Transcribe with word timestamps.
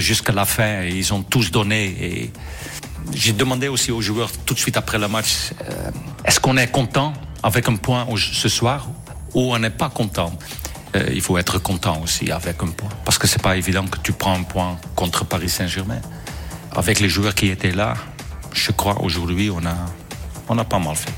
jusqu'à 0.00 0.32
la 0.32 0.44
fin. 0.44 0.82
Et 0.82 0.90
ils 0.90 1.12
ont 1.12 1.22
tous 1.22 1.50
donné. 1.50 2.30
J'ai 3.14 3.32
demandé 3.32 3.68
aussi 3.68 3.92
aux 3.92 4.00
joueurs 4.00 4.30
tout 4.44 4.54
de 4.54 4.58
suite 4.58 4.76
après 4.76 4.98
le 4.98 5.08
match, 5.08 5.52
euh, 5.62 5.90
est-ce 6.24 6.40
qu'on 6.40 6.56
est 6.56 6.66
content 6.68 7.12
avec 7.42 7.68
un 7.68 7.76
point 7.76 8.06
ce 8.16 8.48
soir 8.48 8.88
ou 9.34 9.54
on 9.54 9.58
n'est 9.58 9.70
pas 9.70 9.90
content? 9.90 10.32
Euh, 10.96 11.10
Il 11.12 11.20
faut 11.20 11.38
être 11.38 11.58
content 11.58 12.00
aussi 12.02 12.30
avec 12.30 12.62
un 12.62 12.68
point. 12.68 12.90
Parce 13.04 13.18
que 13.18 13.26
c'est 13.26 13.42
pas 13.42 13.56
évident 13.56 13.86
que 13.86 13.98
tu 14.02 14.12
prends 14.12 14.34
un 14.34 14.42
point 14.42 14.78
contre 14.96 15.24
Paris 15.24 15.48
Saint-Germain. 15.48 16.00
Avec 16.72 17.00
les 17.00 17.08
joueurs 17.08 17.34
qui 17.34 17.48
étaient 17.48 17.70
là, 17.70 17.94
je 18.52 18.72
crois 18.72 19.00
aujourd'hui 19.02 19.50
on 19.50 19.64
a, 19.64 19.76
on 20.48 20.58
a 20.58 20.64
pas 20.64 20.78
mal 20.78 20.96
fait. 20.96 21.12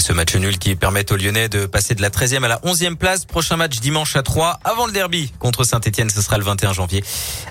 Ce 0.00 0.12
match 0.12 0.34
nul 0.34 0.58
qui 0.58 0.74
permet 0.74 1.10
aux 1.12 1.16
Lyonnais 1.16 1.48
de 1.48 1.66
passer 1.66 1.94
de 1.94 2.02
la 2.02 2.10
13e 2.10 2.42
à 2.44 2.48
la 2.48 2.58
11e 2.58 2.96
place. 2.96 3.24
Prochain 3.24 3.56
match 3.56 3.78
dimanche 3.78 4.16
à 4.16 4.22
3 4.22 4.58
avant 4.64 4.86
le 4.86 4.92
derby 4.92 5.32
contre 5.38 5.62
Saint-Etienne. 5.62 6.10
Ce 6.10 6.20
sera 6.20 6.36
le 6.36 6.44
21 6.44 6.72
janvier 6.72 7.04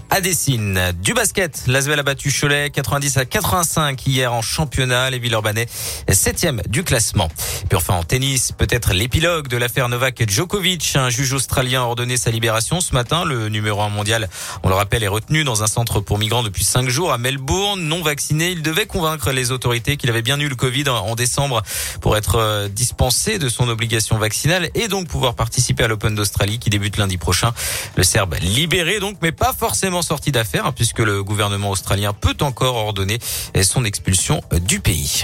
à 0.09 0.19
Dessine. 0.19 0.91
Du 1.01 1.13
basket, 1.13 1.63
Lasvel 1.67 1.99
a 1.99 2.03
battu 2.03 2.31
Cholet 2.31 2.69
90 2.69 3.17
à 3.17 3.25
85 3.25 4.05
hier 4.05 4.33
en 4.33 4.41
championnat. 4.41 5.09
Les 5.09 5.19
Villeurbanais 5.19 5.67
7e 6.09 6.67
du 6.67 6.83
classement. 6.83 7.29
Puis 7.69 7.77
enfin 7.77 7.95
en 7.95 8.03
tennis, 8.03 8.51
peut-être 8.51 8.93
l'épilogue 8.93 9.47
de 9.47 9.57
l'affaire 9.57 9.87
Novak 9.87 10.29
Djokovic. 10.29 10.95
Un 10.95 11.09
juge 11.09 11.33
australien 11.33 11.81
a 11.81 11.85
ordonné 11.85 12.17
sa 12.17 12.29
libération 12.29 12.81
ce 12.81 12.93
matin. 12.93 13.23
Le 13.23 13.47
numéro 13.47 13.81
1 13.81 13.89
mondial, 13.89 14.29
on 14.63 14.69
le 14.69 14.75
rappelle, 14.75 15.03
est 15.03 15.07
retenu 15.07 15.43
dans 15.43 15.63
un 15.63 15.67
centre 15.67 16.01
pour 16.01 16.19
migrants 16.19 16.43
depuis 16.43 16.65
5 16.65 16.89
jours 16.89 17.13
à 17.13 17.17
Melbourne. 17.17 17.81
Non 17.81 18.03
vacciné, 18.03 18.51
il 18.51 18.61
devait 18.61 18.85
convaincre 18.85 19.31
les 19.31 19.51
autorités 19.51 19.97
qu'il 19.97 20.09
avait 20.09 20.21
bien 20.21 20.39
eu 20.39 20.49
le 20.49 20.55
Covid 20.55 20.89
en 20.89 21.15
décembre 21.15 21.63
pour 22.01 22.17
être 22.17 22.22
euh, 22.35 22.67
dispensé 22.67 23.39
de 23.39 23.49
son 23.49 23.69
obligation 23.69 24.17
vaccinale 24.17 24.69
et 24.75 24.87
donc 24.87 25.07
pouvoir 25.07 25.35
participer 25.35 25.83
à 25.83 25.87
l'Open 25.87 26.15
d'Australie 26.15 26.59
qui 26.59 26.69
débute 26.69 26.97
lundi 26.97 27.17
prochain. 27.17 27.53
Le 27.95 28.03
Serbe 28.03 28.35
libéré 28.41 28.99
donc, 28.99 29.17
mais 29.21 29.31
pas 29.31 29.53
forcément 29.53 30.01
sorti 30.01 30.31
d'affaire 30.31 30.65
hein, 30.65 30.71
puisque 30.71 30.99
le 30.99 31.23
gouvernement 31.23 31.71
australien 31.71 32.13
peut 32.13 32.37
encore 32.41 32.75
ordonner 32.75 33.19
son 33.63 33.85
expulsion 33.85 34.41
du 34.61 34.79
pays. 34.79 35.23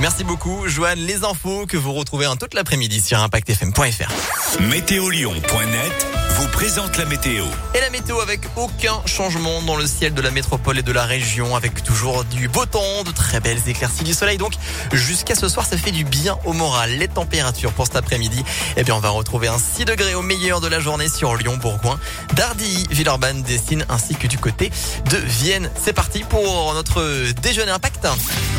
Merci 0.00 0.24
beaucoup, 0.24 0.68
Joanne. 0.68 0.98
Les 0.98 1.24
infos 1.24 1.64
que 1.66 1.78
vous 1.78 1.94
retrouvez 1.94 2.26
en 2.26 2.36
toute 2.36 2.52
l'après-midi 2.52 3.00
sur 3.00 3.18
ImpactFM.fr. 3.18 4.60
Météolion.net 4.60 6.06
vous 6.38 6.48
présente 6.48 6.98
la 6.98 7.06
météo. 7.06 7.46
Et 7.74 7.80
la 7.80 7.88
météo 7.88 8.20
avec 8.20 8.42
aucun 8.56 9.00
changement 9.06 9.62
dans 9.62 9.76
le 9.76 9.86
ciel 9.86 10.12
de 10.12 10.20
la 10.20 10.30
métropole 10.30 10.78
et 10.78 10.82
de 10.82 10.92
la 10.92 11.04
région, 11.04 11.56
avec 11.56 11.82
toujours 11.82 12.24
du 12.24 12.48
beau 12.48 12.66
temps, 12.66 13.04
de 13.06 13.10
très 13.10 13.40
belles 13.40 13.62
éclaircies 13.66 14.04
du 14.04 14.12
soleil. 14.12 14.36
Donc 14.36 14.52
jusqu'à 14.92 15.34
ce 15.34 15.48
soir, 15.48 15.64
ça 15.64 15.78
fait 15.78 15.92
du 15.92 16.04
bien 16.04 16.36
au 16.44 16.52
moral. 16.52 16.90
Les 16.90 17.08
températures 17.08 17.72
pour 17.72 17.86
cet 17.86 17.96
après-midi, 17.96 18.44
eh 18.76 18.84
bien 18.84 18.94
on 18.94 19.00
va 19.00 19.08
retrouver 19.08 19.48
un 19.48 19.58
6 19.58 19.86
degrés 19.86 20.14
au 20.14 20.20
meilleur 20.20 20.60
de 20.60 20.68
la 20.68 20.78
journée 20.78 21.08
sur 21.08 21.36
Lyon, 21.36 21.56
Bourgoin, 21.56 21.98
Dardilly, 22.34 22.86
Villeurbanne, 22.90 23.42
Dessine, 23.42 23.86
ainsi 23.88 24.14
que 24.14 24.26
du 24.26 24.36
côté 24.36 24.70
de 25.10 25.16
Vienne. 25.16 25.70
C'est 25.82 25.94
parti 25.94 26.22
pour 26.28 26.74
notre 26.74 27.32
déjeuner 27.40 27.70
impact. 27.70 28.06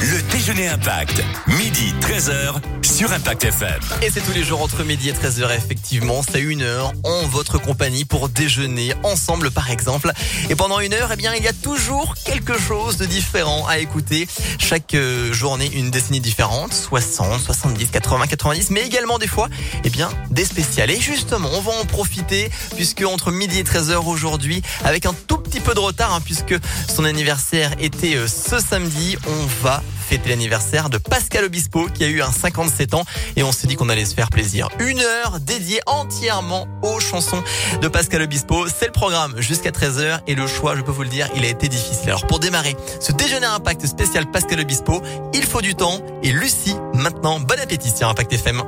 Le 0.02 0.22
déjeuner 0.32 0.68
impact, 0.68 1.24
midi 1.48 1.94
13h 2.02 2.56
sur 2.82 3.12
Impact 3.12 3.44
FM. 3.46 3.80
Et 4.02 4.10
c'est 4.10 4.22
tous 4.22 4.34
les 4.34 4.44
jours 4.44 4.62
entre 4.62 4.84
midi 4.84 5.10
et 5.10 5.14
13h 5.14 5.56
effectivement, 5.56 6.22
c'est 6.24 6.40
une 6.40 6.62
heure 6.62 6.94
en 7.04 7.24
votre 7.28 7.58
compagnie 7.58 8.06
pour 8.06 8.30
déjeuner 8.30 8.94
ensemble 9.04 9.52
par 9.52 9.70
exemple. 9.70 10.12
Et 10.50 10.56
pendant 10.56 10.80
une 10.80 10.94
heure, 10.94 11.10
eh 11.14 11.16
bien, 11.16 11.34
il 11.36 11.44
y 11.44 11.48
a 11.48 11.54
toujours 11.54 12.16
quelque 12.26 12.58
chose 12.58 12.98
de 12.98 13.06
différent 13.06 13.68
à 13.68 13.80
écouter. 13.80 14.28
Chaque 14.60 14.94
euh, 14.94 15.34
journée, 15.34 15.70
une 15.74 15.92
décennie 15.92 16.20
différente, 16.20 16.74
60, 16.74 17.42
70, 17.42 17.90
80, 17.92 18.28
90, 18.28 18.72
mais 18.72 18.82
également 18.82 19.18
des 19.18 19.28
fois, 19.28 19.48
eh 19.84 19.90
bien, 19.90 20.10
des 20.30 20.46
spéciales. 20.46 20.92
Et 20.92 21.00
justement, 21.00 21.50
on 21.54 21.62
va 21.62 21.72
en 21.74 21.86
profiter 21.86 22.50
puisque 22.76 23.04
entre 23.04 23.32
midi 23.32 23.60
et 23.60 23.64
13h 23.64 24.06
aujourd'hui, 24.06 24.62
avec 24.84 25.06
un 25.06 25.14
tout 25.28 25.38
petit 25.38 25.60
peu 25.60 25.74
de 25.74 25.80
retard, 25.80 26.14
hein, 26.14 26.22
puisque 26.24 26.56
son 26.94 27.06
anniversaire 27.06 27.74
était 27.80 28.16
euh, 28.16 28.28
ce 28.28 28.60
samedi, 28.60 29.18
on 29.28 29.64
va 29.64 29.84
fêter 30.08 30.30
l'anniversaire 30.30 30.90
de 30.90 30.98
Pascal 30.98 31.44
Obispo 31.44 31.88
qui 31.94 32.06
a 32.06 32.08
eu 32.08 32.22
un 32.22 32.32
57 32.32 32.94
ans 32.94 33.04
et 33.36 33.44
on 33.44 33.52
s'est 33.52 33.68
dit 33.68 33.76
qu'on 33.76 33.90
allait 33.90 34.06
se 34.06 34.16
faire 34.16 34.30
plaisir. 34.30 34.70
Une 34.80 35.02
heure 35.02 35.42
dédiée 35.42 35.82
entièrement 35.86 36.66
aux 36.82 37.02
chansons 37.02 37.44
de 37.82 37.88
Pascal 37.90 38.22
Obispo. 38.22 38.68
C'est 38.70 38.86
le 38.86 38.94
programme 38.94 39.36
jusqu'à 39.40 39.72
13h 39.72 40.22
et 40.26 40.36
le 40.36 40.48
choix, 40.48 40.78
je 40.78 40.82
peux 40.82 40.92
vous 40.92 41.04
le 41.04 41.10
dire, 41.10 41.28
il 41.36 41.44
a 41.44 41.50
été 41.50 41.68
difficile. 41.68 42.08
Alors 42.08 42.26
pour 42.26 42.40
démarrer 42.40 42.78
ce 43.02 43.12
déjeuner 43.12 43.48
impact 43.48 43.86
spécial 43.86 44.32
Pascal 44.32 44.62
Obispo, 44.62 45.02
il 45.34 45.44
faut 45.44 45.62
du 45.62 45.76
temps 45.76 46.00
et 46.24 46.32
Lucie 46.32 46.76
maintenant, 46.94 47.42
bon 47.42 47.60
appétit 47.60 47.92
sur 47.92 48.08
Impact 48.08 48.32
FM. 48.32 48.64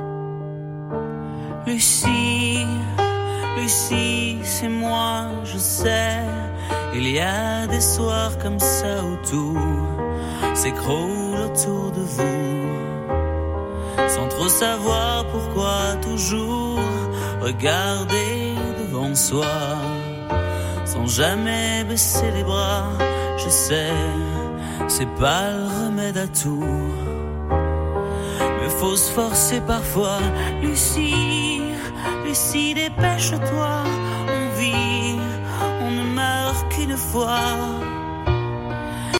Lucie, 1.66 2.66
Lucie, 3.56 4.38
c'est 4.42 4.68
moi, 4.68 5.26
je 5.44 5.56
sais. 5.56 6.18
Il 6.94 7.08
y 7.08 7.18
a 7.18 7.66
des 7.66 7.80
soirs 7.80 8.36
comme 8.38 8.58
ça 8.58 9.02
où 9.02 9.16
tout 9.26 9.56
s'écroule 10.62 11.40
autour 11.48 11.90
de 11.92 12.02
vous. 12.16 12.68
Sans 14.14 14.28
trop 14.28 14.48
savoir 14.48 15.26
pourquoi 15.32 15.96
toujours 16.02 16.78
regarder 17.40 18.54
devant 18.78 19.14
soi. 19.14 19.56
Sans 20.84 21.06
jamais 21.06 21.84
baisser 21.88 22.30
les 22.36 22.44
bras, 22.44 22.90
je 23.38 23.48
sais, 23.48 23.96
c'est 24.86 25.12
pas 25.24 25.44
le 25.56 25.64
remède 25.80 26.18
à 26.18 26.28
tout. 26.28 26.92
Mais 28.58 28.68
faut 28.80 28.96
se 28.96 29.10
forcer 29.12 29.62
parfois, 29.62 30.20
Lucie, 30.60 31.62
Lucie, 32.26 32.74
dépêche-toi, 32.74 33.74
on 34.36 34.42
vit, 34.60 35.16
on 35.84 35.90
ne 35.90 36.04
meurt 36.20 36.68
qu'une 36.68 36.98
fois 36.98 37.48